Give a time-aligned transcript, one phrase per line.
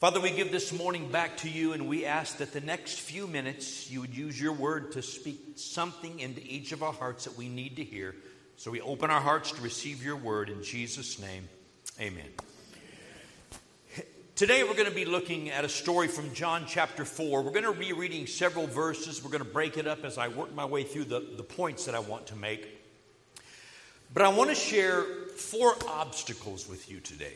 [0.00, 3.26] Father, we give this morning back to you and we ask that the next few
[3.26, 7.36] minutes you would use your word to speak something into each of our hearts that
[7.36, 8.14] we need to hear.
[8.56, 11.46] So we open our hearts to receive your word in Jesus' name.
[12.00, 12.24] Amen.
[14.36, 17.42] Today we're going to be looking at a story from John chapter 4.
[17.42, 19.22] We're going to be reading several verses.
[19.22, 21.84] We're going to break it up as I work my way through the, the points
[21.84, 22.66] that I want to make.
[24.14, 25.02] But I want to share
[25.36, 27.34] four obstacles with you today.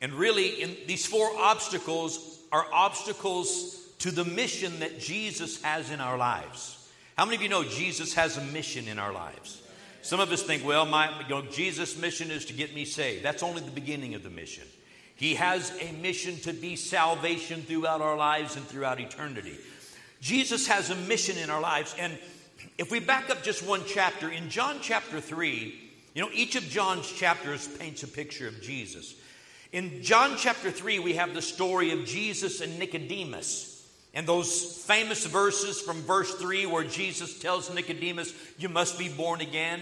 [0.00, 6.00] And really, in, these four obstacles are obstacles to the mission that Jesus has in
[6.00, 6.76] our lives.
[7.16, 9.60] How many of you know Jesus has a mission in our lives?
[10.02, 13.22] Some of us think, well, my you know, Jesus' mission is to get me saved.
[13.22, 14.64] That's only the beginning of the mission.
[15.16, 19.58] He has a mission to be salvation throughout our lives and throughout eternity.
[20.22, 21.94] Jesus has a mission in our lives.
[21.98, 22.18] And
[22.78, 26.64] if we back up just one chapter, in John chapter 3, you know, each of
[26.64, 29.14] John's chapters paints a picture of Jesus.
[29.72, 33.68] In John chapter 3, we have the story of Jesus and Nicodemus.
[34.12, 39.40] And those famous verses from verse 3 where Jesus tells Nicodemus, You must be born
[39.40, 39.80] again.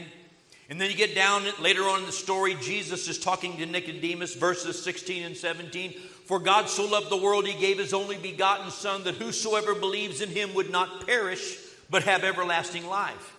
[0.69, 4.35] And then you get down later on in the story, Jesus is talking to Nicodemus,
[4.35, 5.93] verses 16 and 17.
[6.27, 10.21] For God so loved the world, he gave his only begotten Son, that whosoever believes
[10.21, 11.57] in him would not perish,
[11.89, 13.35] but have everlasting life.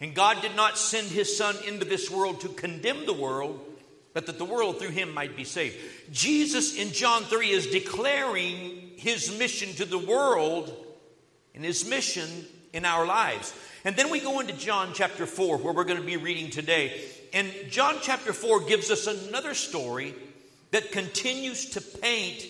[0.00, 3.60] And God did not send his Son into this world to condemn the world,
[4.12, 5.76] but that the world through him might be saved.
[6.10, 10.74] Jesus in John 3 is declaring his mission to the world
[11.54, 12.28] and his mission
[12.72, 13.54] in our lives.
[13.84, 17.00] And then we go into John chapter 4, where we're going to be reading today.
[17.32, 20.14] And John chapter 4 gives us another story
[20.70, 22.46] that continues to paint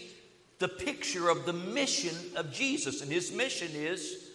[0.59, 3.03] the picture of the mission of Jesus.
[3.03, 4.31] And his mission is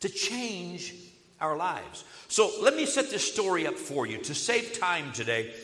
[0.00, 0.94] to change
[1.40, 2.04] our lives.
[2.28, 5.54] So let me set this story up for you to save time today.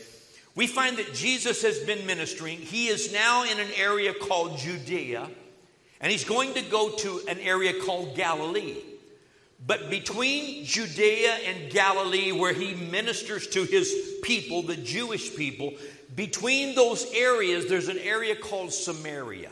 [0.57, 2.57] We find that Jesus has been ministering.
[2.57, 5.29] He is now in an area called Judea,
[6.01, 8.77] and he's going to go to an area called Galilee.
[9.63, 15.75] But between Judea and Galilee, where he ministers to his people, the Jewish people,
[16.15, 19.51] between those areas, there's an area called Samaria.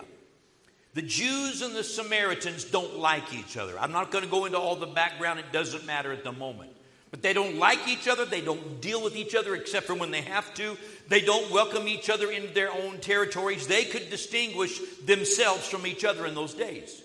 [0.96, 3.78] The Jews and the Samaritans don't like each other.
[3.80, 6.75] I'm not going to go into all the background, it doesn't matter at the moment.
[7.12, 8.26] But they don't like each other.
[8.26, 10.78] They don't deal with each other except for when they have to.
[11.08, 13.68] They don't welcome each other into their own territories.
[13.68, 17.02] They could distinguish themselves from each other in those days.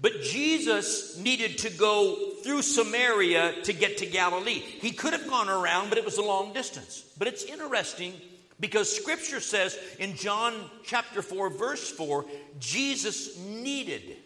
[0.00, 4.62] But Jesus needed to go through Samaria to get to Galilee.
[4.80, 7.04] He could have gone around, but it was a long distance.
[7.18, 8.14] But it's interesting
[8.58, 10.54] because scripture says in John
[10.84, 12.24] chapter 4, verse 4,
[12.58, 14.16] Jesus needed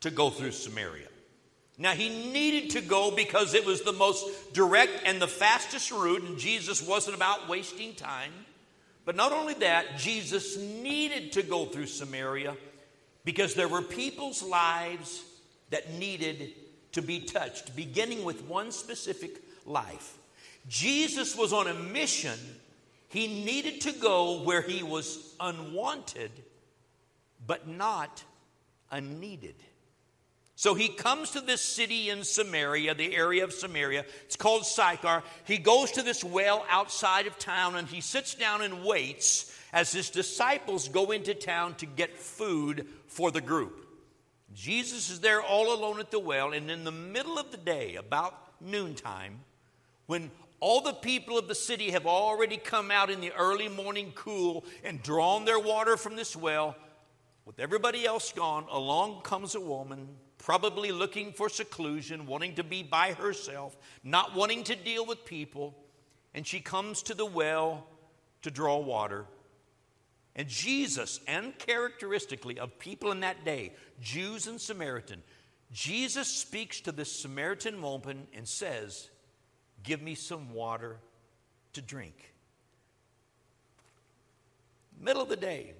[0.00, 1.08] to go through Samaria.
[1.78, 6.22] Now, he needed to go because it was the most direct and the fastest route,
[6.22, 8.32] and Jesus wasn't about wasting time.
[9.04, 12.56] But not only that, Jesus needed to go through Samaria
[13.24, 15.22] because there were people's lives
[15.70, 16.52] that needed
[16.92, 20.16] to be touched, beginning with one specific life.
[20.68, 22.38] Jesus was on a mission.
[23.08, 26.30] He needed to go where he was unwanted,
[27.46, 28.24] but not
[28.90, 29.56] unneeded.
[30.58, 34.06] So he comes to this city in Samaria, the area of Samaria.
[34.24, 35.22] It's called Sychar.
[35.44, 39.92] He goes to this well outside of town and he sits down and waits as
[39.92, 43.86] his disciples go into town to get food for the group.
[44.54, 47.96] Jesus is there all alone at the well, and in the middle of the day,
[47.96, 49.40] about noontime,
[50.06, 50.30] when
[50.60, 54.64] all the people of the city have already come out in the early morning cool
[54.82, 56.74] and drawn their water from this well,
[57.44, 60.08] with everybody else gone, along comes a woman
[60.46, 65.74] probably looking for seclusion, wanting to be by herself, not wanting to deal with people.
[66.34, 67.84] And she comes to the well
[68.42, 69.24] to draw water.
[70.36, 75.20] And Jesus, and characteristically of people in that day, Jews and Samaritan,
[75.72, 79.10] Jesus speaks to this Samaritan woman and says,
[79.82, 80.98] Give me some water
[81.72, 82.34] to drink.
[85.00, 85.72] Middle of the day,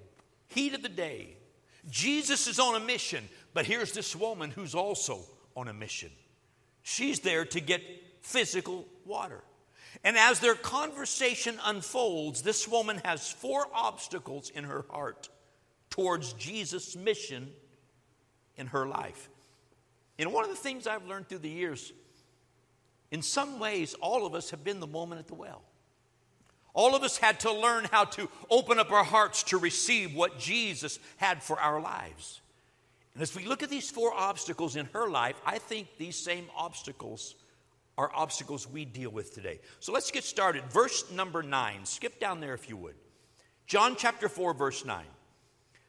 [0.49, 1.37] heat of the day,
[1.89, 3.29] Jesus is on a mission.
[3.57, 5.21] But here's this woman who's also
[5.57, 6.11] on a mission.
[6.83, 7.81] She's there to get
[8.21, 9.43] physical water.
[10.05, 15.31] And as their conversation unfolds, this woman has four obstacles in her heart
[15.89, 17.49] towards Jesus' mission
[18.59, 19.31] in her life.
[20.19, 21.95] And one of the things I've learned through the years,
[23.11, 25.63] in some ways, all of us have been the woman at the well.
[26.75, 30.39] All of us had to learn how to open up our hearts to receive what
[30.39, 32.43] Jesus had for our lives.
[33.17, 36.51] And as we look at these four obstacles in her life, I think these same
[36.55, 37.35] obstacles
[37.97, 39.59] are obstacles we deal with today.
[39.81, 40.65] So let's get started.
[40.65, 41.87] Verse number nine.
[41.87, 42.95] Skip down there if you would.
[43.67, 45.03] John chapter 4, verse 9.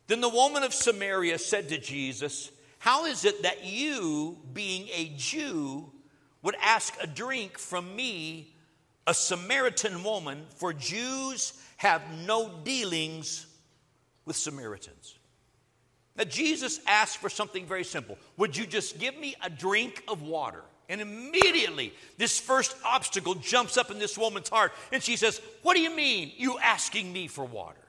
[0.07, 5.11] Then the woman of Samaria said to Jesus, How is it that you, being a
[5.17, 5.91] Jew,
[6.43, 8.55] would ask a drink from me,
[9.05, 10.45] a Samaritan woman?
[10.55, 13.47] For Jews have no dealings
[14.23, 15.16] with Samaritans.
[16.17, 20.21] Now, Jesus asked for something very simple Would you just give me a drink of
[20.21, 20.63] water?
[20.89, 25.75] And immediately, this first obstacle jumps up in this woman's heart, and she says, What
[25.75, 27.79] do you mean, you asking me for water?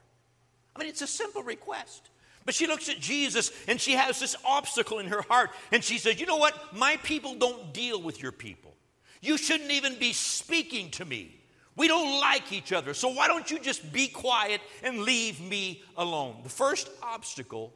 [0.74, 2.10] I mean, it's a simple request.
[2.44, 5.98] But she looks at Jesus and she has this obstacle in her heart, and she
[5.98, 6.54] says, You know what?
[6.74, 8.74] My people don't deal with your people.
[9.20, 11.34] You shouldn't even be speaking to me.
[11.76, 15.82] We don't like each other, so why don't you just be quiet and leave me
[15.96, 16.38] alone?
[16.42, 17.72] The first obstacle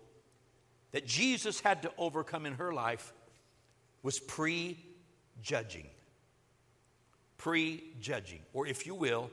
[0.93, 3.13] that Jesus had to overcome in her life
[4.03, 5.89] was prejudging.
[7.39, 9.31] Prejudging, or if you will,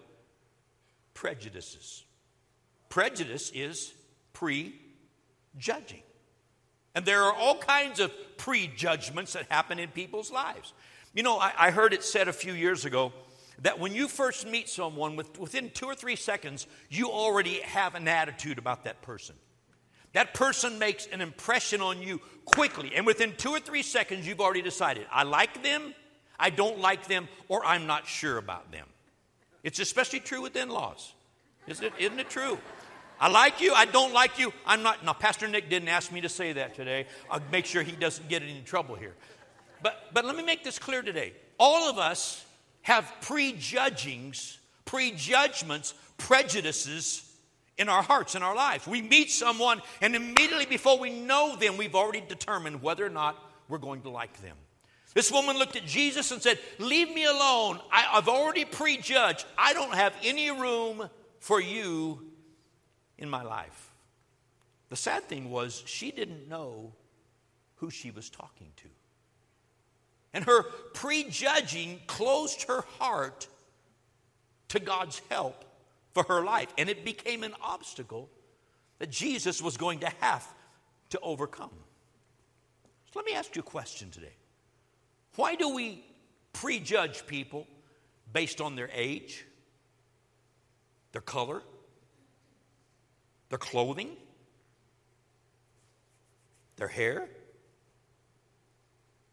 [1.14, 2.04] prejudices.
[2.88, 3.94] Prejudice is
[4.34, 6.02] prejudging.
[6.96, 10.74] And there are all kinds of prejudgments that happen in people's lives.
[11.14, 13.14] You know, I, I heard it said a few years ago
[13.62, 17.96] that when you first meet someone, with, within two or three seconds, you already have
[17.96, 19.36] an attitude about that person.
[20.14, 24.42] That person makes an impression on you quickly, and within two or three seconds, you've
[24.42, 25.94] already decided I like them,
[26.40, 28.88] I don't like them, or I'm not sure about them.
[29.64, 31.14] It's especially true with in laws.
[31.68, 32.58] Isn't it, isn't it true?
[33.20, 35.04] I like you, I don't like you, I'm not.
[35.04, 37.06] Now, Pastor Nick didn't ask me to say that today.
[37.30, 39.16] I'll make sure he doesn't get in trouble here.
[39.84, 41.34] But, but let me make this clear today.
[41.60, 42.46] All of us
[42.82, 47.29] have prejudgings, prejudgments, prejudices
[47.80, 48.86] in our hearts, in our lives.
[48.86, 53.42] We meet someone, and immediately before we know them, we've already determined whether or not
[53.70, 54.58] we're going to like them.
[55.16, 57.80] This woman looked at Jesus and said, Leave me alone.
[57.92, 59.46] I, have already prejudged.
[59.58, 61.10] I don't have any room
[61.40, 62.22] for you
[63.18, 63.90] in my life.
[64.90, 66.94] The sad thing was, she didn't know
[67.75, 68.88] who she was talking to.
[70.34, 73.48] And her prejudging closed her heart
[74.68, 75.66] to God's help
[76.24, 76.74] for her life.
[76.77, 78.30] And it became an obstacle
[79.00, 80.48] that Jesus was going to have
[81.12, 81.71] to overcome.
[83.12, 84.33] So let me ask you a question today.
[85.36, 86.04] Why do we
[86.54, 87.68] prejudge people
[88.33, 89.45] based on their age,
[91.13, 91.62] their color,
[93.48, 94.10] their clothing,
[96.75, 97.30] their hair,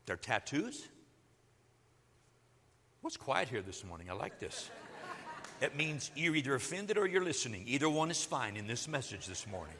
[0.06, 0.86] their tattoos?
[3.00, 4.08] What's quiet here this morning?
[4.08, 4.70] I like this.
[5.60, 7.64] It means you're either offended or you're listening.
[7.66, 9.76] Either one is fine in this message this morning.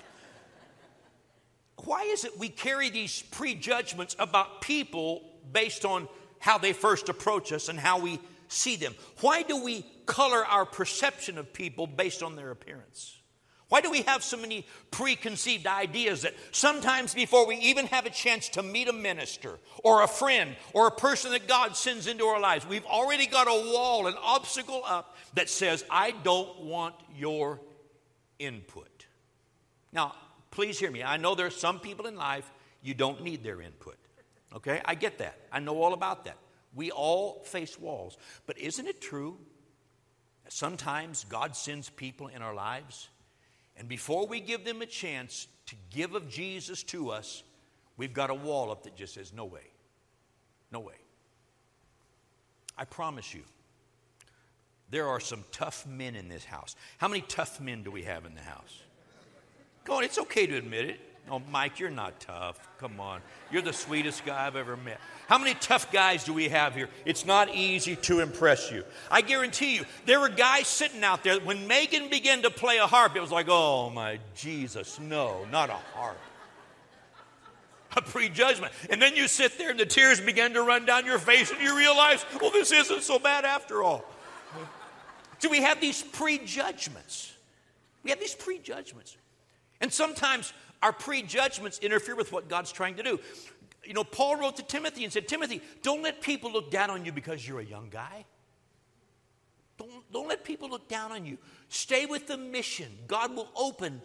[1.84, 6.08] Why is it we carry these prejudgments about people based on
[6.38, 8.18] how they first approach us and how we
[8.48, 8.94] see them?
[9.20, 13.18] Why do we color our perception of people based on their appearance?
[13.68, 18.10] Why do we have so many preconceived ideas that sometimes before we even have a
[18.10, 22.24] chance to meet a minister or a friend or a person that God sends into
[22.26, 26.94] our lives, we've already got a wall, an obstacle up that says, I don't want
[27.16, 27.60] your
[28.38, 29.06] input.
[29.92, 30.14] Now,
[30.52, 31.02] please hear me.
[31.02, 32.48] I know there are some people in life
[32.82, 33.96] you don't need their input.
[34.54, 34.80] Okay?
[34.84, 35.40] I get that.
[35.50, 36.36] I know all about that.
[36.72, 38.16] We all face walls.
[38.46, 39.38] But isn't it true
[40.44, 43.08] that sometimes God sends people in our lives?
[43.78, 47.42] And before we give them a chance to give of Jesus to us,
[47.96, 49.68] we've got a wall up that just says, no way.
[50.72, 50.94] No way.
[52.78, 53.42] I promise you,
[54.90, 56.76] there are some tough men in this house.
[56.98, 58.82] How many tough men do we have in the house?
[59.84, 61.00] Come on, it's okay to admit it.
[61.28, 62.68] Oh, Mike, you're not tough.
[62.78, 63.20] Come on.
[63.50, 65.00] You're the sweetest guy I've ever met.
[65.28, 66.88] How many tough guys do we have here?
[67.04, 68.84] It's not easy to impress you.
[69.10, 71.40] I guarantee you, there were guys sitting out there.
[71.40, 75.68] When Megan began to play a harp, it was like, oh my Jesus, no, not
[75.68, 76.18] a harp.
[77.96, 78.72] A prejudgment.
[78.90, 81.60] And then you sit there and the tears begin to run down your face and
[81.60, 84.04] you realize, well, this isn't so bad after all.
[85.38, 87.32] So we have these prejudgments.
[88.04, 89.16] We have these prejudgments.
[89.80, 90.52] And sometimes
[90.82, 93.20] our prejudgments interfere with what God's trying to do.
[93.84, 97.04] You know, Paul wrote to Timothy and said, Timothy, don't let people look down on
[97.04, 98.24] you because you're a young guy.
[99.78, 101.38] Don't, don't let people look down on you.
[101.68, 102.90] Stay with the mission.
[103.06, 104.00] God will open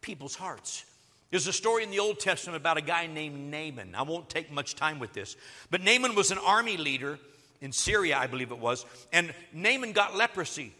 [0.00, 0.84] people's hearts.
[1.30, 3.94] There's a story in the Old Testament about a guy named Naaman.
[3.94, 5.36] I won't take much time with this.
[5.70, 7.18] But Naaman was an army leader
[7.60, 8.84] in Syria, I believe it was.
[9.12, 10.72] And Naaman got leprosy.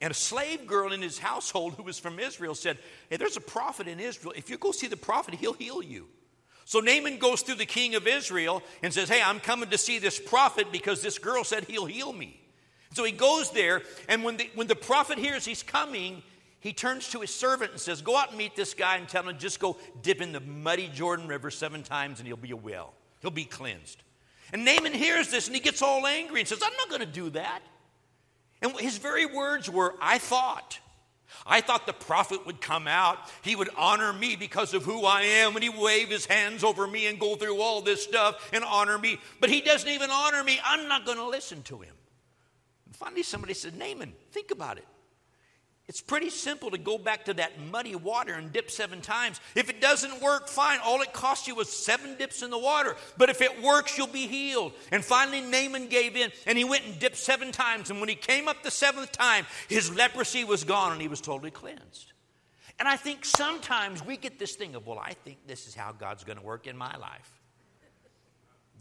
[0.00, 3.40] And a slave girl in his household who was from Israel said, Hey, there's a
[3.40, 4.34] prophet in Israel.
[4.36, 6.06] If you go see the prophet, he'll heal you.
[6.66, 9.98] So Naaman goes through the king of Israel and says, Hey, I'm coming to see
[9.98, 12.40] this prophet because this girl said he'll heal me.
[12.92, 16.22] So he goes there, and when the, when the prophet hears he's coming,
[16.60, 19.28] he turns to his servant and says, Go out and meet this guy and tell
[19.28, 22.56] him just go dip in the muddy Jordan River seven times and he'll be a
[22.56, 22.92] well.
[23.20, 24.02] He'll be cleansed.
[24.52, 27.06] And Naaman hears this and he gets all angry and says, I'm not going to
[27.06, 27.60] do that.
[28.62, 30.80] And his very words were, I thought.
[31.46, 33.18] I thought the prophet would come out.
[33.42, 36.86] He would honor me because of who I am, and he wave his hands over
[36.86, 39.20] me and go through all this stuff and honor me.
[39.40, 40.58] But he doesn't even honor me.
[40.64, 41.94] I'm not going to listen to him.
[42.86, 44.86] And finally, somebody said, Naaman, think about it.
[45.88, 49.40] It's pretty simple to go back to that muddy water and dip seven times.
[49.54, 50.80] If it doesn't work, fine.
[50.84, 52.96] All it cost you was seven dips in the water.
[53.16, 54.72] But if it works, you'll be healed.
[54.90, 57.90] And finally, Naaman gave in and he went and dipped seven times.
[57.90, 61.20] And when he came up the seventh time, his leprosy was gone and he was
[61.20, 62.12] totally cleansed.
[62.80, 65.92] And I think sometimes we get this thing of, well, I think this is how
[65.92, 67.35] God's going to work in my life.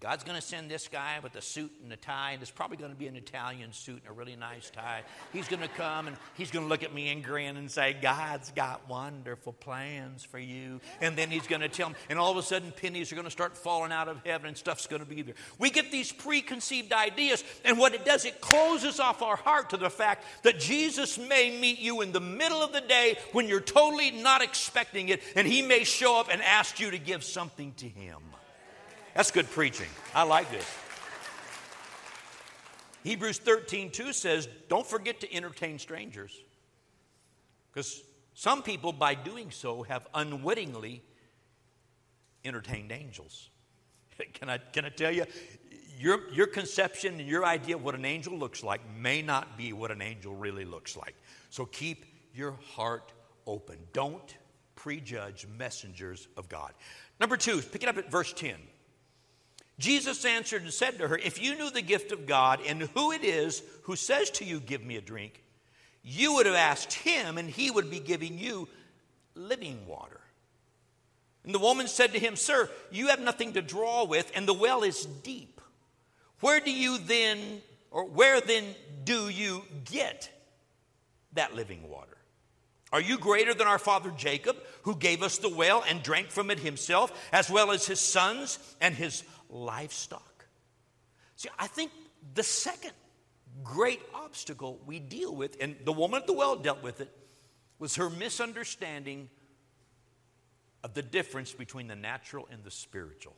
[0.01, 2.77] God's going to send this guy with a suit and a tie, and it's probably
[2.77, 5.03] going to be an Italian suit and a really nice tie.
[5.31, 7.95] He's going to come and he's going to look at me and grin and say,
[7.99, 10.81] God's got wonderful plans for you.
[10.99, 13.25] And then he's going to tell me, and all of a sudden pennies are going
[13.25, 15.35] to start falling out of heaven and stuff's going to be there.
[15.59, 19.77] We get these preconceived ideas, and what it does, it closes off our heart to
[19.77, 23.61] the fact that Jesus may meet you in the middle of the day when you're
[23.61, 27.73] totally not expecting it, and he may show up and ask you to give something
[27.77, 28.17] to him.
[29.15, 29.87] That's good preaching.
[30.13, 30.69] I like this.
[33.03, 36.37] Hebrews 13, 2 says, Don't forget to entertain strangers.
[37.71, 38.03] Because
[38.33, 41.01] some people, by doing so, have unwittingly
[42.43, 43.49] entertained angels.
[44.33, 45.25] Can I, can I tell you?
[45.97, 49.73] Your, your conception and your idea of what an angel looks like may not be
[49.73, 51.15] what an angel really looks like.
[51.49, 53.11] So keep your heart
[53.45, 53.77] open.
[53.91, 54.37] Don't
[54.75, 56.71] prejudge messengers of God.
[57.19, 58.55] Number two, pick it up at verse 10.
[59.77, 63.11] Jesus answered and said to her, If you knew the gift of God and who
[63.11, 65.43] it is who says to you, Give me a drink,
[66.03, 68.67] you would have asked him, and he would be giving you
[69.33, 70.21] living water.
[71.43, 74.53] And the woman said to him, Sir, you have nothing to draw with, and the
[74.53, 75.61] well is deep.
[76.39, 78.63] Where do you then, or where then
[79.03, 80.29] do you get
[81.33, 82.17] that living water?
[82.91, 86.49] Are you greater than our father Jacob, who gave us the well and drank from
[86.49, 90.45] it himself, as well as his sons and his livestock.
[91.35, 91.91] See, I think
[92.33, 92.91] the second
[93.63, 97.09] great obstacle we deal with, and the woman at the well dealt with it,
[97.79, 99.29] was her misunderstanding
[100.83, 103.35] of the difference between the natural and the spiritual.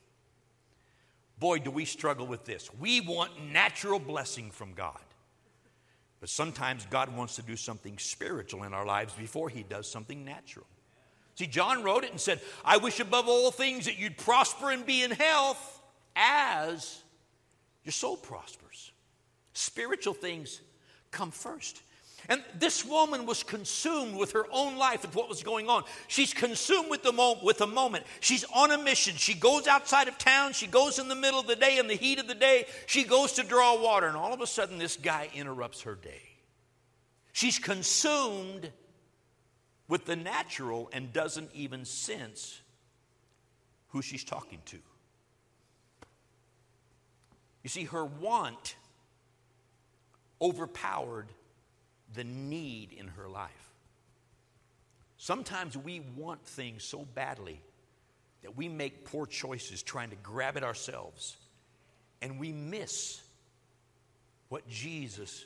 [1.40, 2.70] Boy, do we struggle with this.
[2.80, 5.00] We want natural blessing from God.
[6.20, 10.26] But sometimes God wants to do something spiritual in our lives before he does something
[10.26, 10.66] natural.
[11.36, 14.84] See, John wrote it and said, I wish above all things that you'd prosper and
[14.84, 15.77] be in health
[16.18, 17.02] as
[17.84, 18.92] your soul prospers.
[19.54, 20.62] Spiritual things
[21.12, 21.82] come first.
[22.30, 25.84] And this woman was consumed with her own life and what was going on.
[26.08, 28.06] She's consumed with the, mo- with the moment.
[28.20, 29.16] She's on a mission.
[29.16, 30.54] She goes outside of town.
[30.54, 32.66] She goes in the middle of the day, in the heat of the day.
[32.88, 34.08] She goes to draw water.
[34.08, 36.22] And all of a sudden, this guy interrupts her day.
[37.32, 38.72] She's consumed
[39.88, 42.60] with the natural and doesn't even sense
[43.90, 44.80] who she's talking to.
[47.64, 48.76] You see, her want
[50.42, 51.28] overpowered
[52.14, 53.52] the need in her life.
[55.18, 57.60] Sometimes we want things so badly
[58.44, 61.36] that we make poor choices trying to grab it ourselves,
[62.22, 63.22] and we miss
[64.50, 65.46] what Jesus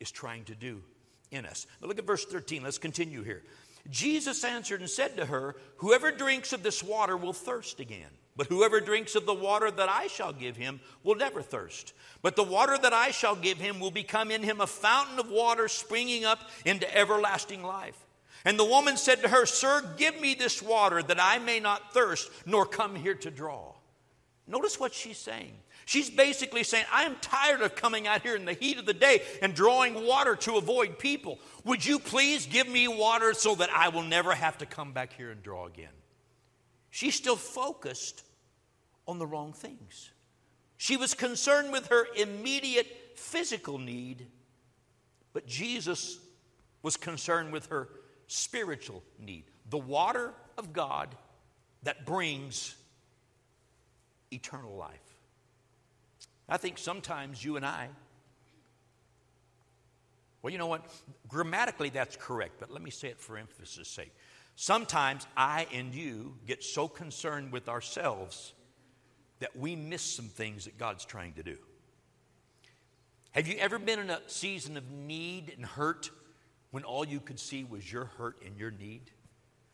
[0.00, 0.82] is trying to do
[1.30, 1.66] in us.
[1.80, 2.62] Now look at verse 13.
[2.62, 3.42] Let's continue here.
[3.88, 8.10] Jesus answered and said to her, Whoever drinks of this water will thirst again.
[8.36, 11.92] But whoever drinks of the water that I shall give him will never thirst.
[12.22, 15.30] But the water that I shall give him will become in him a fountain of
[15.30, 17.98] water springing up into everlasting life.
[18.44, 21.92] And the woman said to her, Sir, give me this water that I may not
[21.92, 23.74] thirst, nor come here to draw.
[24.46, 25.52] Notice what she's saying.
[25.90, 28.94] She's basically saying, I am tired of coming out here in the heat of the
[28.94, 31.40] day and drawing water to avoid people.
[31.64, 35.12] Would you please give me water so that I will never have to come back
[35.12, 35.90] here and draw again?
[36.90, 38.22] She's still focused
[39.08, 40.12] on the wrong things.
[40.76, 44.28] She was concerned with her immediate physical need,
[45.32, 46.20] but Jesus
[46.84, 47.88] was concerned with her
[48.28, 51.16] spiritual need the water of God
[51.82, 52.76] that brings
[54.30, 55.09] eternal life.
[56.50, 57.88] I think sometimes you and I,
[60.42, 60.84] well, you know what?
[61.28, 64.12] Grammatically, that's correct, but let me say it for emphasis' sake.
[64.56, 68.52] Sometimes I and you get so concerned with ourselves
[69.38, 71.56] that we miss some things that God's trying to do.
[73.32, 76.10] Have you ever been in a season of need and hurt
[76.72, 79.02] when all you could see was your hurt and your need?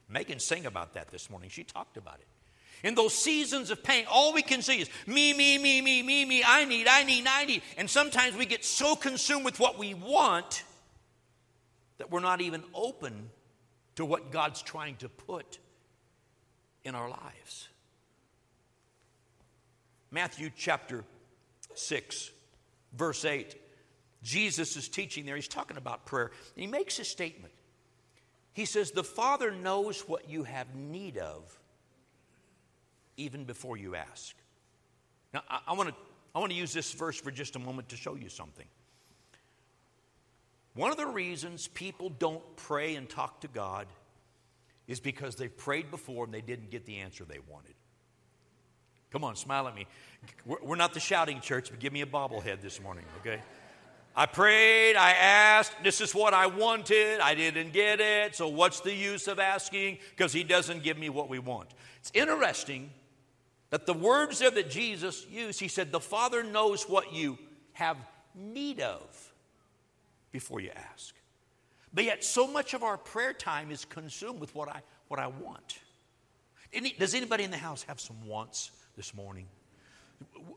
[0.09, 1.49] Megan sang about that this morning.
[1.49, 2.27] She talked about it.
[2.83, 6.25] In those seasons of pain, all we can see is me, me, me, me, me,
[6.25, 7.63] me, I need, I need, I need.
[7.77, 10.63] And sometimes we get so consumed with what we want
[11.99, 13.31] that we're not even open
[13.97, 15.59] to what God's trying to put
[16.85, 17.69] in our lives.
[20.11, 21.05] Matthew chapter
[21.75, 22.31] 6,
[22.93, 23.55] verse 8.
[24.23, 25.37] Jesus is teaching there.
[25.37, 26.31] He's talking about prayer.
[26.55, 27.53] And he makes a statement.
[28.53, 31.59] He says, The Father knows what you have need of
[33.17, 34.35] even before you ask.
[35.33, 35.95] Now, I, I want to
[36.35, 38.67] I want to use this verse for just a moment to show you something.
[40.75, 43.87] One of the reasons people don't pray and talk to God
[44.87, 47.75] is because they prayed before and they didn't get the answer they wanted.
[49.11, 49.87] Come on, smile at me.
[50.45, 53.41] We're not the shouting church, but give me a bobblehead this morning, okay?
[54.15, 58.81] I prayed, I asked, this is what I wanted, I didn't get it, so what's
[58.81, 59.99] the use of asking?
[60.11, 61.71] Because he doesn't give me what we want.
[61.99, 62.91] It's interesting
[63.71, 67.39] that the words there that Jesus used, he said, The Father knows what you
[67.73, 67.97] have
[68.35, 69.33] need of
[70.33, 71.15] before you ask.
[71.93, 75.29] But yet, so much of our prayer time is consumed with what I, what I
[75.29, 75.79] want.
[76.73, 79.47] Any, does anybody in the house have some wants this morning?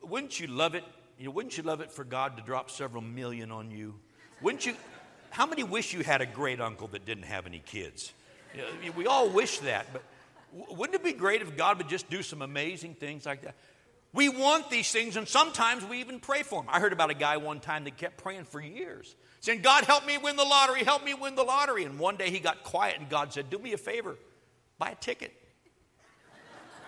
[0.02, 0.84] Wouldn't you love it?
[1.18, 3.96] You know, wouldn't you love it for God to drop several million on you?
[4.42, 4.76] Wouldn't you?
[5.30, 8.14] How many wish you had a great uncle that didn't have any kids?
[8.56, 10.04] You know, we all wish that, but
[10.54, 13.56] wouldn't it be great if God would just do some amazing things like that?
[14.12, 16.70] We want these things, and sometimes we even pray for them.
[16.72, 20.06] I heard about a guy one time that kept praying for years, saying, God, help
[20.06, 21.84] me win the lottery, help me win the lottery.
[21.84, 24.18] And one day he got quiet, and God said, Do me a favor,
[24.78, 25.32] buy a ticket.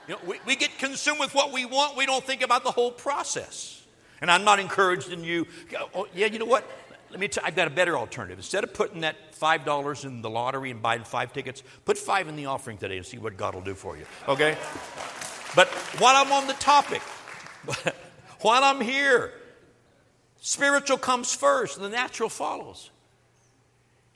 [0.08, 2.72] You know, we, we get consumed with what we want, we don't think about the
[2.72, 3.84] whole process.
[4.20, 5.46] And I'm not encouraged in you,
[5.94, 6.68] oh, yeah, you know what?
[7.12, 8.39] Let me tell I've got a better alternative.
[8.39, 12.38] Instead of putting that $5 in the lottery and buying five tickets, put five in
[12.38, 14.06] the offering today and see what God will do for you.
[14.27, 14.58] Okay?
[15.56, 15.68] But
[16.00, 17.01] while I'm on the topic,
[18.41, 19.33] while I'm here,
[20.40, 22.90] spiritual comes first and the natural follows.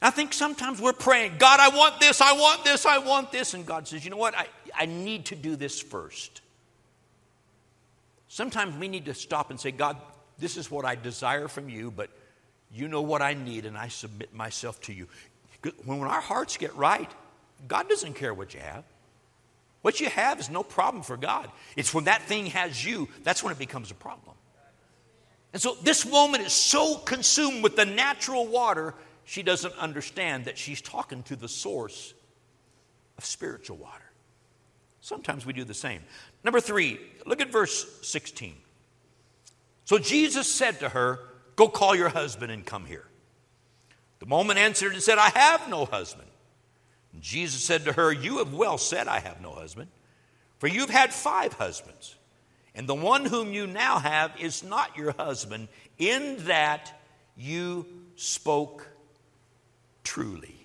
[0.02, 3.54] I think sometimes we're praying, God, I want this, I want this, I want this.
[3.54, 4.38] And God says, you know what?
[4.38, 6.41] I, I need to do this first.
[8.28, 9.98] Sometimes we need to stop and say, God,
[10.38, 12.10] this is what I desire from you, but
[12.71, 15.08] you know what I need, and I submit myself to you.
[15.84, 17.10] When our hearts get right,
[17.67, 18.84] God doesn't care what you have.
[19.82, 21.49] What you have is no problem for God.
[21.75, 24.36] It's when that thing has you, that's when it becomes a problem.
[25.54, 28.93] And so this woman is so consumed with the natural water,
[29.25, 32.13] she doesn't understand that she's talking to the source
[33.17, 34.04] of spiritual water.
[35.01, 36.01] Sometimes we do the same.
[36.43, 38.56] Number three, look at verse 16.
[39.86, 41.19] So Jesus said to her,
[41.56, 43.06] Go call your husband and come here.
[44.20, 46.30] The woman answered and said, I have no husband.
[47.13, 49.89] And Jesus said to her, You have well said, I have no husband,
[50.60, 52.15] for you've had five husbands,
[52.74, 56.91] and the one whom you now have is not your husband, in that
[57.38, 58.88] you spoke
[60.04, 60.56] truly.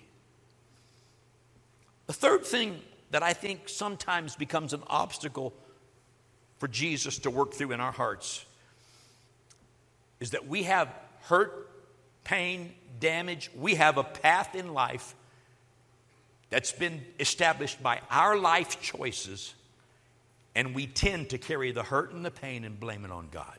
[2.07, 5.53] The third thing that I think sometimes becomes an obstacle
[6.59, 8.45] for Jesus to work through in our hearts
[10.21, 10.87] is that we have
[11.23, 11.69] hurt,
[12.23, 13.51] pain, damage.
[13.53, 15.15] We have a path in life
[16.49, 19.53] that's been established by our life choices,
[20.55, 23.57] and we tend to carry the hurt and the pain and blame it on God.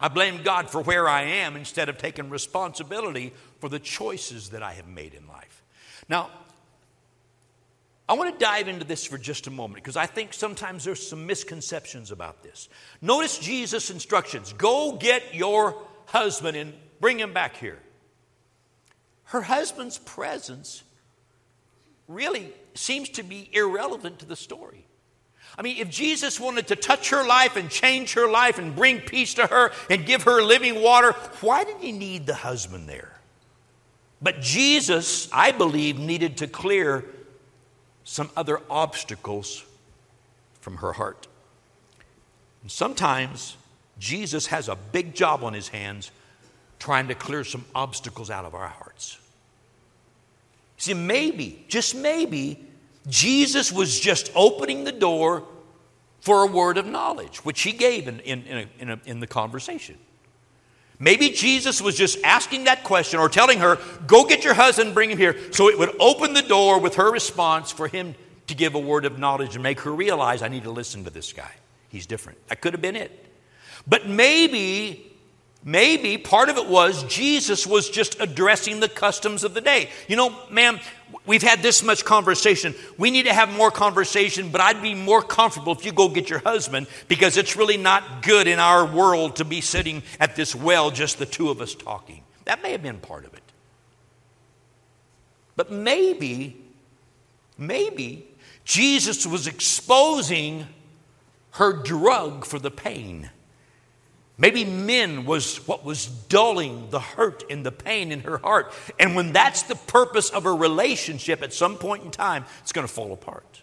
[0.00, 4.62] I blame God for where I am instead of taking responsibility for the choices that
[4.62, 5.62] I have made in life.
[6.08, 6.30] Now,
[8.08, 11.06] I want to dive into this for just a moment because I think sometimes there's
[11.06, 12.70] some misconceptions about this.
[13.02, 17.78] Notice Jesus' instructions go get your husband and bring him back here.
[19.24, 20.82] Her husband's presence
[22.06, 24.86] really seems to be irrelevant to the story.
[25.58, 29.00] I mean, if Jesus wanted to touch her life and change her life and bring
[29.00, 33.18] peace to her and give her living water, why did he need the husband there?
[34.22, 37.04] But Jesus, I believe, needed to clear
[38.08, 39.62] some other obstacles
[40.62, 41.26] from her heart.
[42.62, 43.58] And sometimes
[43.98, 46.10] Jesus has a big job on his hands
[46.78, 49.18] trying to clear some obstacles out of our hearts.
[50.78, 52.64] See, maybe, just maybe,
[53.08, 55.44] Jesus was just opening the door
[56.20, 59.20] for a word of knowledge, which he gave in, in, in, a, in, a, in
[59.20, 59.98] the conversation.
[61.00, 65.10] Maybe Jesus was just asking that question or telling her, Go get your husband, bring
[65.10, 65.36] him here.
[65.52, 68.14] So it would open the door with her response for him
[68.48, 71.10] to give a word of knowledge and make her realize, I need to listen to
[71.10, 71.50] this guy.
[71.88, 72.46] He's different.
[72.48, 73.26] That could have been it.
[73.86, 75.17] But maybe
[75.64, 79.90] Maybe part of it was Jesus was just addressing the customs of the day.
[80.06, 80.78] You know, ma'am,
[81.26, 82.74] we've had this much conversation.
[82.96, 86.30] We need to have more conversation, but I'd be more comfortable if you go get
[86.30, 90.54] your husband because it's really not good in our world to be sitting at this
[90.54, 92.22] well, just the two of us talking.
[92.44, 93.42] That may have been part of it.
[95.56, 96.56] But maybe,
[97.58, 98.28] maybe
[98.64, 100.66] Jesus was exposing
[101.52, 103.30] her drug for the pain.
[104.40, 108.72] Maybe men was what was dulling the hurt and the pain in her heart.
[108.98, 112.86] And when that's the purpose of a relationship, at some point in time, it's going
[112.86, 113.60] to fall apart.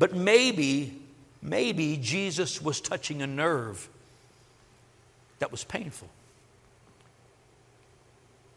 [0.00, 1.00] But maybe,
[1.40, 3.88] maybe Jesus was touching a nerve
[5.38, 6.08] that was painful.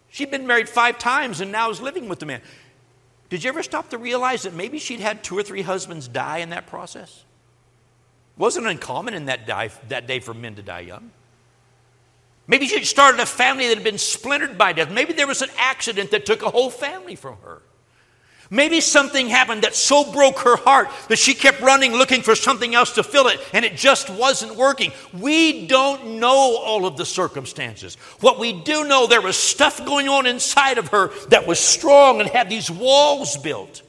[0.09, 2.41] She'd been married five times and now is living with the man.
[3.29, 6.37] Did you ever stop to realize that maybe she'd had two or three husbands die
[6.37, 7.25] in that process?
[8.37, 11.11] Wasn't uncommon in that, that day for men to die young.
[12.47, 14.91] Maybe she started a family that had been splintered by death.
[14.91, 17.61] Maybe there was an accident that took a whole family from her.
[18.51, 22.75] Maybe something happened that so broke her heart that she kept running looking for something
[22.75, 24.91] else to fill it and it just wasn't working.
[25.13, 27.95] We don't know all of the circumstances.
[28.19, 32.21] What we do know, there was stuff going on inside of her that was strong
[32.21, 33.81] and had these walls built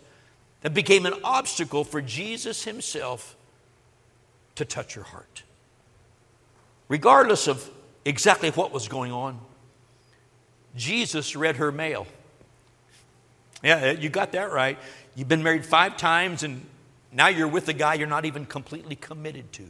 [0.63, 3.36] that became an obstacle for Jesus himself
[4.57, 5.43] to touch her heart.
[6.89, 7.69] Regardless of
[8.05, 9.41] exactly what was going on,
[10.77, 12.07] Jesus read her mail.
[13.63, 14.79] Yeah, you got that right.
[15.15, 16.65] You've been married five times, and
[17.11, 19.65] now you're with a guy you're not even completely committed to.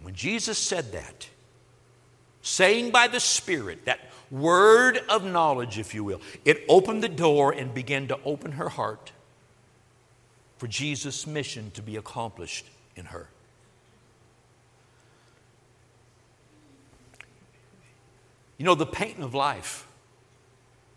[0.00, 1.28] When Jesus said that,
[2.40, 4.00] saying by the Spirit, that
[4.30, 8.70] word of knowledge, if you will, it opened the door and began to open her
[8.70, 9.12] heart
[10.58, 12.66] for Jesus' mission to be accomplished
[12.96, 13.28] in her.
[18.58, 19.86] You know, the pain of life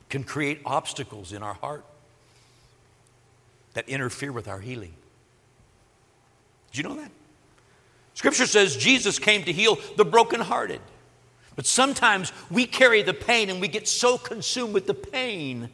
[0.09, 1.85] can create obstacles in our heart
[3.75, 4.93] that interfere with our healing.
[6.71, 7.11] Did you know that?
[8.15, 10.81] Scripture says Jesus came to heal the brokenhearted.
[11.55, 15.69] But sometimes we carry the pain and we get so consumed with the pain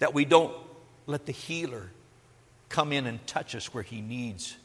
[0.00, 0.54] that we don't
[1.06, 1.90] let the healer
[2.70, 4.56] come in and touch us where he needs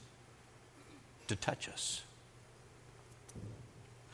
[1.27, 2.01] to touch us.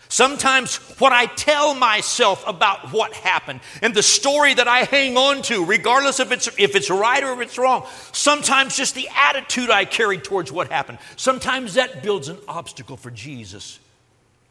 [0.09, 5.41] Sometimes what I tell myself about what happened and the story that I hang on
[5.43, 9.69] to, regardless if it's, if it's right or if it's wrong, sometimes just the attitude
[9.69, 13.79] I carry towards what happened, sometimes that builds an obstacle for Jesus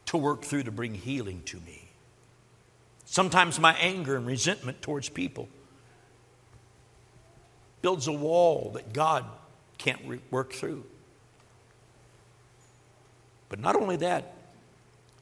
[0.07, 1.91] to work through to bring healing to me.
[3.05, 5.49] Sometimes my anger and resentment towards people
[7.83, 9.25] builds a wall that God
[9.79, 10.85] can't re- work through.
[13.49, 14.35] But not only that,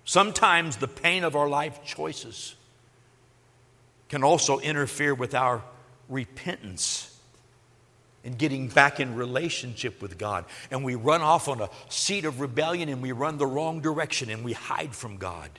[0.08, 2.54] Sometimes the pain of our life choices
[4.08, 5.62] can also interfere with our
[6.08, 7.14] repentance
[8.24, 10.46] and getting back in relationship with God.
[10.70, 14.30] And we run off on a seat of rebellion and we run the wrong direction
[14.30, 15.50] and we hide from God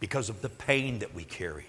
[0.00, 1.66] because of the pain that we carry.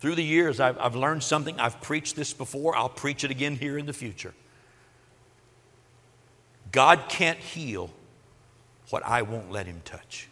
[0.00, 1.60] Through the years, I've, I've learned something.
[1.60, 4.34] I've preached this before, I'll preach it again here in the future.
[6.72, 7.90] God can't heal
[8.90, 10.28] what I won't let him touch.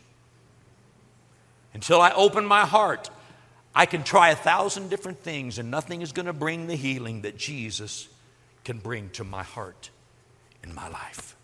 [1.75, 3.11] Until I open my heart,
[3.75, 7.23] I can try a thousand different things, and nothing is going to bring the healing
[7.23, 8.09] that Jesus
[8.65, 9.91] can bring to my heart
[10.65, 11.37] in my life.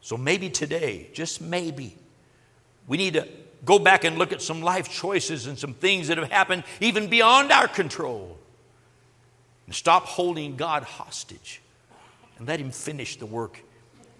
[0.00, 1.96] So maybe today, just maybe,
[2.86, 3.28] we need to
[3.64, 7.08] go back and look at some life choices and some things that have happened even
[7.08, 8.38] beyond our control.
[9.66, 11.60] And stop holding God hostage
[12.38, 13.60] and let Him finish the work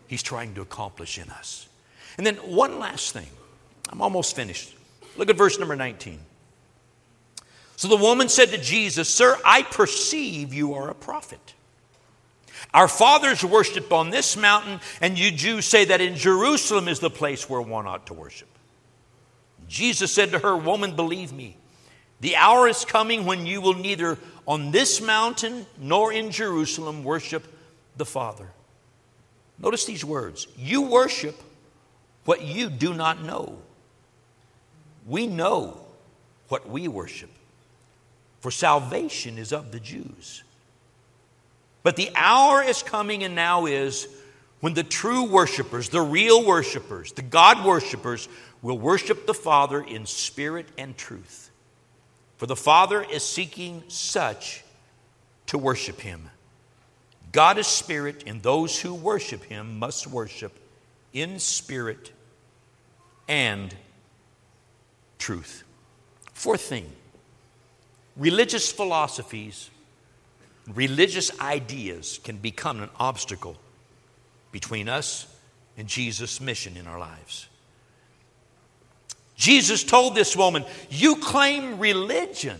[0.07, 1.69] He's trying to accomplish in us.
[2.17, 3.29] And then one last thing.
[3.91, 4.75] I'm almost finished.
[5.17, 6.19] Look at verse number 19.
[7.77, 11.55] So the woman said to Jesus, Sir, I perceive you are a prophet.
[12.75, 17.11] Our fathers worshiped on this mountain, and you Jews say that in Jerusalem is the
[17.11, 18.48] place where one ought to worship.
[19.69, 21.57] Jesus said to her, Woman, believe me,
[22.21, 27.47] the hour is coming when you will neither on this mountain nor in Jerusalem worship
[27.97, 28.49] the Father.
[29.59, 31.37] Notice these words You worship
[32.25, 33.59] what you do not know.
[35.07, 35.81] We know
[36.49, 37.31] what we worship,
[38.41, 40.43] for salvation is of the Jews.
[41.83, 44.09] But the hour is coming and now is
[44.61, 48.29] when the true worshipers, the real worshipers, the God worshipers,
[48.61, 51.51] will worship the Father in spirit and truth.
[52.37, 54.65] For the Father is seeking such
[55.47, 56.31] to worship him.
[57.31, 60.59] God is spirit, and those who worship him must worship
[61.13, 62.13] in spirit
[63.29, 63.75] and
[65.19, 65.65] truth.
[66.33, 66.91] Fourth thing
[68.17, 69.71] religious philosophies,
[70.67, 73.57] religious ideas can become an obstacle
[74.59, 75.25] between us
[75.77, 77.47] and Jesus' mission in our lives.
[79.37, 82.59] Jesus told this woman, You claim religion,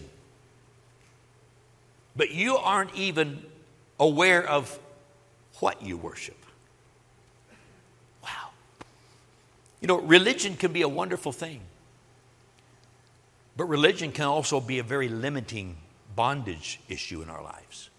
[2.15, 3.43] but you aren't even
[3.99, 4.79] aware of
[5.59, 6.37] what you worship.
[8.23, 8.51] Wow.
[9.81, 11.63] You know, religion can be a wonderful thing,
[13.57, 15.79] but religion can also be a very limiting
[16.15, 17.91] bondage issue in our lives.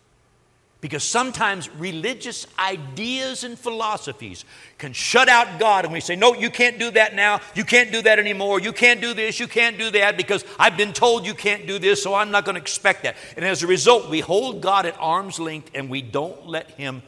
[0.81, 4.45] Because sometimes religious ideas and philosophies
[4.77, 7.41] can shut out God, and we say, No, you can't do that now.
[7.53, 8.61] You can't do that anymore.
[8.61, 9.41] You can't do this.
[9.41, 12.45] You can't do that because I've been told you can't do this, so I'm not
[12.45, 13.17] going to expect that.
[13.35, 17.01] And as a result, we hold God at arm's length and we don't let Him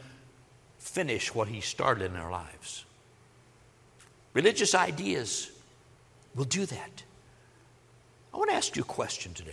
[0.78, 2.84] finish what He started in our lives.
[4.34, 5.50] Religious ideas
[6.34, 7.02] will do that.
[8.34, 9.52] I want to ask you a question today.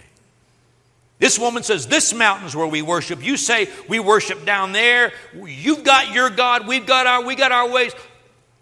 [1.20, 3.24] This woman says, This mountain's where we worship.
[3.24, 5.12] You say we worship down there.
[5.36, 7.94] You've got your God, we've got our, we got our ways.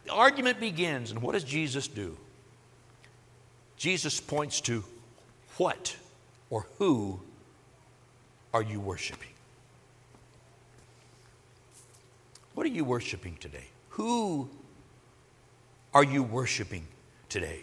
[0.05, 2.17] The argument begins, and what does Jesus do?
[3.77, 4.83] Jesus points to
[5.57, 5.95] what
[6.49, 7.19] or who
[8.53, 9.29] are you worshiping?
[12.55, 13.65] What are you worshiping today?
[13.89, 14.49] Who
[15.93, 16.87] are you worshiping
[17.29, 17.61] today?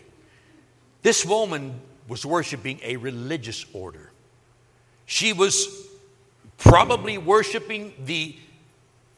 [1.02, 4.12] This woman was worshiping a religious order.
[5.06, 5.86] She was
[6.58, 8.36] probably worshiping the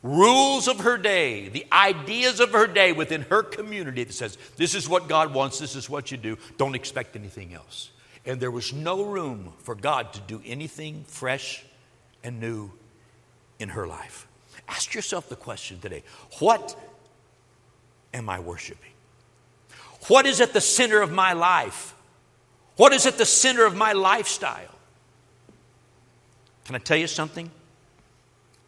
[0.03, 4.75] rules of her day, the ideas of her day within her community that says, This
[4.75, 7.90] is what God wants, this is what you do, don't expect anything else.
[8.25, 11.64] And there was no room for God to do anything fresh
[12.25, 12.72] and new
[13.59, 14.27] in her life.
[14.68, 16.03] Ask yourself the question today
[16.38, 16.77] what
[18.12, 18.90] am I worshiping?
[20.09, 21.94] What is at the center of my life?
[22.77, 24.76] What is at the center of my lifestyle?
[26.66, 27.48] Can I tell you something?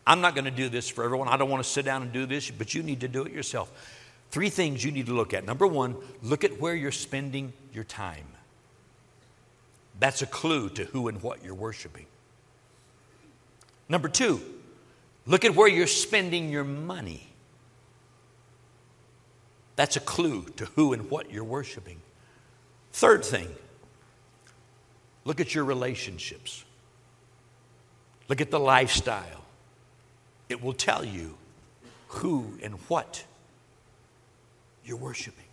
[0.06, 1.26] I'm not going to do this for everyone.
[1.26, 3.32] I don't want to sit down and do this, but you need to do it
[3.32, 3.70] yourself.
[4.30, 5.44] Three things you need to look at.
[5.44, 8.24] Number one, look at where you're spending your time.
[9.98, 12.06] That's a clue to who and what you're worshiping.
[13.88, 14.40] Number two,
[15.26, 17.26] look at where you're spending your money.
[19.74, 22.00] That's a clue to who and what you're worshiping.
[22.92, 23.48] Third thing,
[25.24, 26.64] look at your relationships.
[28.28, 29.44] Look at the lifestyle.
[30.48, 31.36] It will tell you
[32.08, 33.24] who and what
[34.84, 35.44] you're worshiping.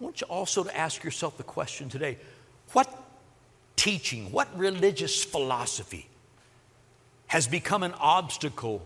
[0.00, 2.18] I want you also to ask yourself the question today
[2.72, 2.92] what
[3.76, 6.08] teaching, what religious philosophy
[7.28, 8.82] has become an obstacle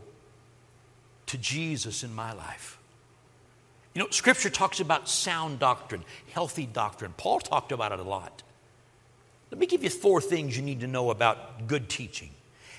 [1.27, 2.79] to Jesus in my life?
[3.95, 7.15] You know, Scripture talks about sound doctrine, healthy doctrine.
[7.17, 8.43] Paul talked about it a lot.
[9.51, 12.31] Let me give you four things you need to know about good teaching,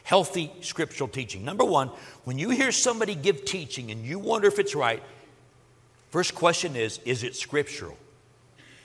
[0.03, 1.43] healthy scriptural teaching.
[1.43, 1.89] Number one,
[2.25, 5.01] when you hear somebody give teaching and you wonder if it's right,
[6.11, 7.97] first question is is it scriptural?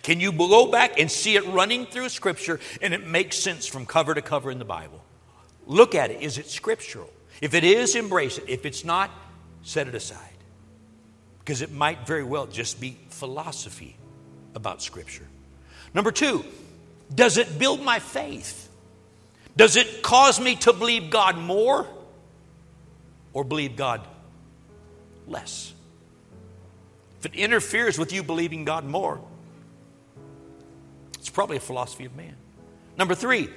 [0.03, 3.87] Can you go back and see it running through scripture and it makes sense from
[3.87, 5.03] cover to cover in the Bible?
[5.67, 6.21] Look at it.
[6.21, 7.11] Is it scriptural?
[7.41, 8.45] If it is, embrace it.
[8.47, 9.11] If it's not,
[9.63, 10.19] set it aside.
[11.39, 13.97] Because it might very well just be philosophy
[14.55, 15.27] about scripture.
[15.95, 16.45] Number two,
[17.13, 18.69] does it build my faith?
[19.57, 21.87] Does it cause me to believe God more
[23.33, 24.01] or believe God
[25.27, 25.73] less?
[27.21, 29.21] If it interferes with you believing God more,
[31.19, 32.37] it's probably a philosophy of man.
[32.99, 33.49] Number three,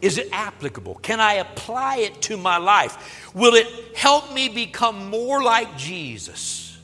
[0.00, 0.96] is it applicable?
[0.96, 3.32] Can I apply it to my life?
[3.34, 6.78] Will it help me become more like Jesus?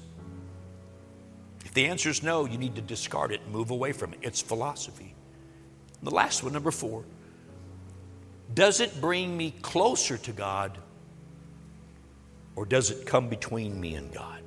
[1.66, 4.20] If the answer is no, you need to discard it and move away from it.
[4.22, 5.09] It's philosophy.
[6.02, 7.04] The last one, number four.
[8.54, 10.76] Does it bring me closer to God
[12.56, 14.42] or does it come between me and God?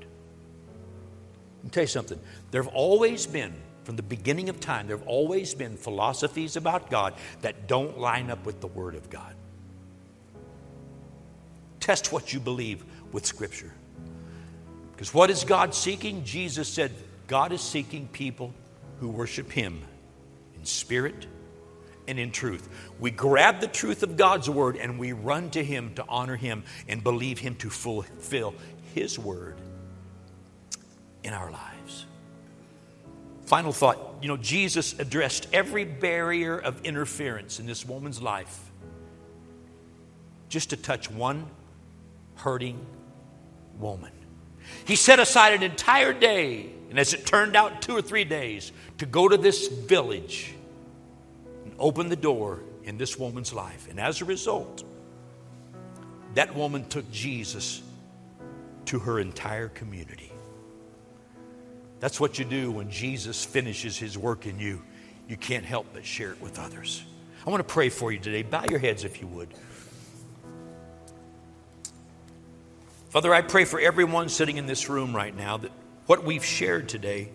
[1.58, 2.20] Let me tell you something.
[2.52, 3.54] There have always been,
[3.86, 8.30] from the beginning of time, there have always been philosophies about God that don't line
[8.30, 9.34] up with the Word of God.
[11.80, 13.72] Test what you believe with Scripture.
[14.92, 16.24] Because what is God seeking?
[16.24, 16.92] Jesus said,
[17.28, 18.54] God is seeking people
[19.00, 19.82] who worship Him
[20.56, 21.28] in spirit
[22.08, 22.68] and in truth.
[23.00, 26.64] We grab the truth of God's word and we run to Him to honor Him
[26.88, 28.56] and believe Him to fulfill
[28.94, 29.56] His word
[31.24, 32.06] in our lives.
[33.46, 38.72] Final thought you know, Jesus addressed every barrier of interference in this woman's life
[40.50, 41.48] just to touch one
[42.36, 42.86] hurting
[43.80, 44.12] woman.
[44.86, 48.72] He set aside an entire day, and as it turned out, two or three days,
[49.00, 50.54] to go to this village
[51.74, 53.88] and open the door in this woman's life.
[53.90, 54.84] And as a result,
[56.36, 57.82] that woman took Jesus
[58.86, 60.32] to her entire community.
[62.00, 64.84] That's what you do when Jesus finishes his work in you.
[65.28, 67.04] You can't help but share it with others.
[67.46, 68.44] I want to pray for you today.
[68.44, 69.50] Bow your heads if you would.
[73.10, 75.72] Father, I pray for everyone sitting in this room right now that
[76.06, 77.30] what we've shared today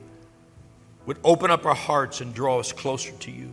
[1.06, 3.52] would open up our hearts and draw us closer to you.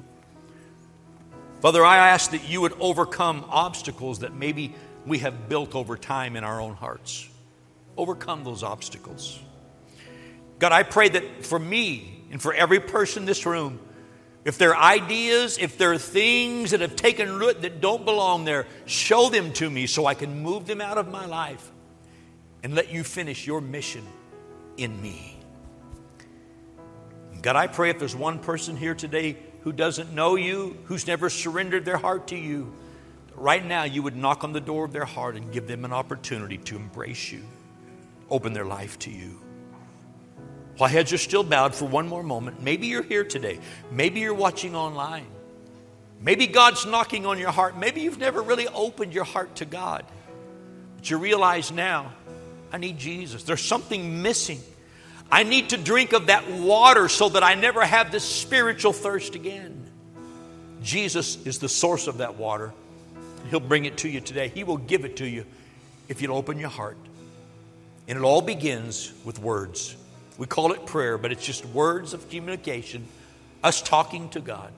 [1.66, 6.36] Father, I ask that you would overcome obstacles that maybe we have built over time
[6.36, 7.28] in our own hearts.
[7.98, 9.40] Overcome those obstacles.
[10.60, 13.80] God, I pray that for me and for every person in this room,
[14.44, 18.46] if there are ideas, if there are things that have taken root that don't belong
[18.46, 21.72] there, show them to me so I can move them out of my life
[22.62, 24.06] and let you finish your mission
[24.78, 25.36] in me.
[27.42, 31.28] God, I pray if there's one person here today who doesn't know you, who's never
[31.28, 32.72] surrendered their heart to you,
[33.36, 35.92] right now you would knock on the door of their heart and give them an
[35.92, 37.42] opportunity to embrace you,
[38.30, 39.42] open their life to you.
[40.78, 43.60] While heads are still bowed for one more moment, maybe you're here today.
[43.90, 45.26] Maybe you're watching online.
[46.22, 47.76] Maybe God's knocking on your heart.
[47.76, 50.06] Maybe you've never really opened your heart to God.
[50.98, 52.14] But you realize now,
[52.72, 53.42] I need Jesus.
[53.42, 54.60] There's something missing.
[55.32, 59.36] I need to drink of that water so that I never have this spiritual thirst
[59.36, 59.90] again.
[60.84, 62.74] Jesus is the source of that water.
[63.50, 64.50] He'll bring it to you today.
[64.50, 65.46] He will give it to you
[66.08, 66.98] if you'll open your heart.
[68.08, 69.96] And it all begins with words.
[70.38, 73.08] We call it prayer, but it's just words of communication,
[73.64, 74.72] us talking to God.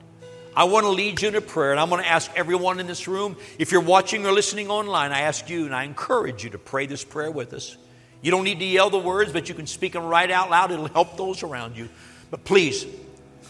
[0.56, 2.86] I want to lead you in a prayer, and I'm going to ask everyone in
[2.86, 6.50] this room, if you're watching or listening online, I ask you and I encourage you
[6.50, 7.76] to pray this prayer with us.
[8.20, 10.72] You don't need to yell the words, but you can speak them right out loud.
[10.72, 11.88] It'll help those around you.
[12.30, 12.86] But please,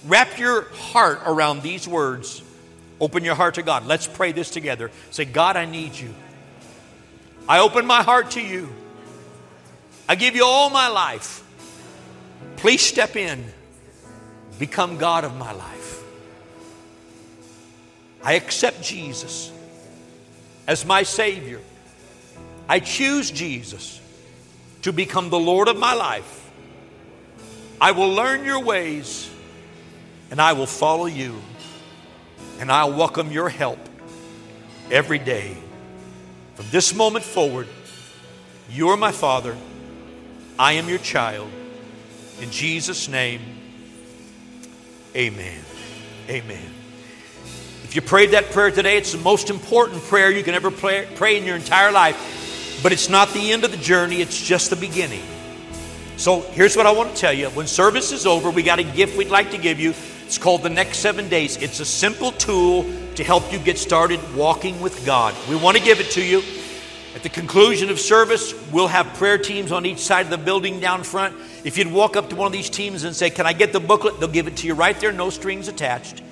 [0.06, 2.42] wrap your heart around these words.
[3.00, 3.86] Open your heart to God.
[3.86, 4.90] Let's pray this together.
[5.10, 6.14] Say, God, I need you.
[7.48, 8.68] I open my heart to you.
[10.08, 11.44] I give you all my life.
[12.56, 13.44] Please step in,
[14.58, 16.02] become God of my life.
[18.22, 19.52] I accept Jesus
[20.66, 21.60] as my Savior.
[22.68, 23.97] I choose Jesus
[24.82, 26.50] to become the Lord of my life.
[27.80, 29.30] I will learn your ways
[30.30, 31.34] and I will follow you.
[32.60, 33.78] And I'll welcome your help
[34.90, 35.56] every day.
[36.56, 37.68] From this moment forward,
[38.68, 39.56] you're my Father.
[40.58, 41.50] I am your child.
[42.40, 43.40] In Jesus' name,
[45.14, 45.60] amen.
[46.28, 46.70] Amen.
[47.84, 51.08] If you prayed that prayer today, it's the most important prayer you can ever pray,
[51.14, 52.46] pray in your entire life.
[52.82, 55.22] But it's not the end of the journey, it's just the beginning.
[56.16, 57.48] So here's what I want to tell you.
[57.50, 59.94] When service is over, we got a gift we'd like to give you.
[60.26, 61.56] It's called the next seven days.
[61.56, 65.34] It's a simple tool to help you get started walking with God.
[65.48, 66.42] We want to give it to you.
[67.14, 70.78] At the conclusion of service, we'll have prayer teams on each side of the building
[70.80, 71.34] down front.
[71.64, 73.80] If you'd walk up to one of these teams and say, Can I get the
[73.80, 74.20] booklet?
[74.20, 76.22] They'll give it to you right there, no strings attached.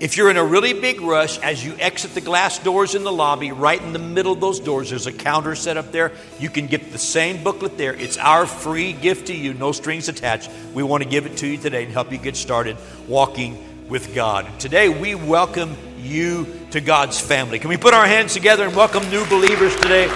[0.00, 3.12] If you're in a really big rush, as you exit the glass doors in the
[3.12, 6.10] lobby, right in the middle of those doors, there's a counter set up there.
[6.40, 7.94] You can get the same booklet there.
[7.94, 10.50] It's our free gift to you, no strings attached.
[10.74, 12.76] We want to give it to you today and help you get started
[13.06, 14.58] walking with God.
[14.58, 17.60] Today, we welcome you to God's family.
[17.60, 20.08] Can we put our hands together and welcome new believers today?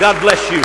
[0.00, 0.62] God bless you.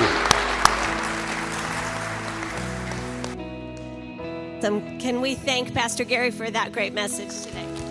[4.97, 7.90] Can we thank Pastor Gary for that great message today?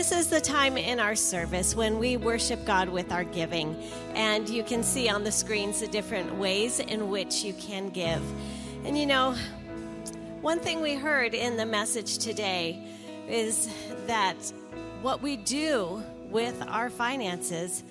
[0.00, 3.76] This is the time in our service when we worship God with our giving.
[4.14, 8.22] And you can see on the screens the different ways in which you can give.
[8.86, 9.34] And you know,
[10.40, 12.82] one thing we heard in the message today
[13.28, 13.68] is
[14.06, 14.36] that
[15.02, 17.84] what we do with our finances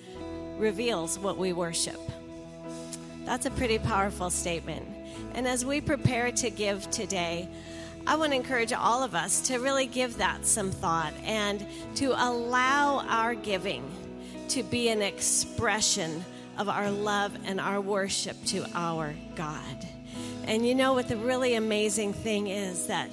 [0.57, 1.99] reveals what we worship.
[3.23, 4.83] That's a pretty powerful statement.
[5.35, 7.47] And as we prepare to give today,
[8.07, 12.11] I want to encourage all of us to really give that some thought and to
[12.11, 13.89] allow our giving
[14.49, 16.23] to be an expression
[16.57, 19.87] of our love and our worship to our God.
[20.45, 23.11] And you know what the really amazing thing is that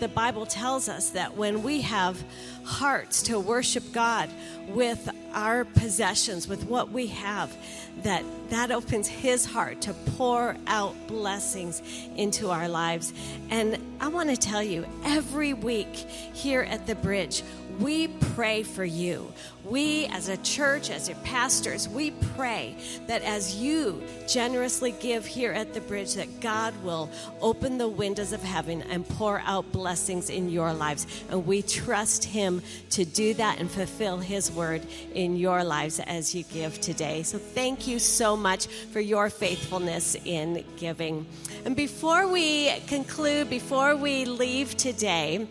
[0.00, 2.22] the Bible tells us that when we have
[2.64, 4.28] hearts to worship God
[4.68, 7.56] with our possessions, with what we have,
[8.02, 11.82] that that opens his heart to pour out blessings
[12.16, 13.12] into our lives.
[13.50, 17.42] And I want to tell you, every week here at the bridge,
[17.80, 19.32] we pray for you.
[19.64, 22.76] We, as a church, as your pastors, we pray
[23.06, 28.32] that as you generously give here at the bridge, that God will open the windows
[28.32, 31.06] of heaven and pour out blessings in your lives.
[31.30, 36.34] And we trust Him to do that and fulfill His word in your lives as
[36.34, 37.22] you give today.
[37.22, 37.38] So
[37.86, 41.26] you so much for your faithfulness in giving.
[41.64, 45.46] And before we conclude, before we leave today,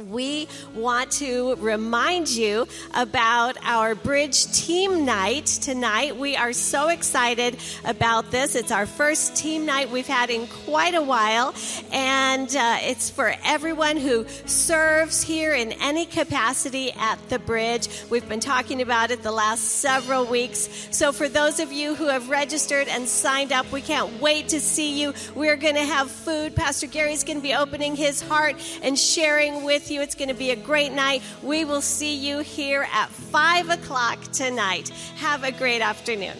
[0.00, 6.16] we want to remind you about our bridge team night tonight.
[6.16, 8.54] We are so excited about this.
[8.54, 11.54] It's our first team night we've had in quite a while,
[11.92, 17.88] and uh, it's for everyone who serves here in any capacity at the bridge.
[18.08, 20.88] We've been talking about it the last several weeks.
[20.90, 24.60] So, for those of you who have registered and signed up, we can't wait to
[24.60, 25.12] see you.
[25.34, 26.56] We're going to have food.
[26.56, 30.00] Pastor Gary's going to be opening his heart and sharing with with you.
[30.00, 31.22] It's going to be a great night.
[31.42, 34.90] We will see you here at 5 o'clock tonight.
[35.16, 36.36] Have a great afternoon.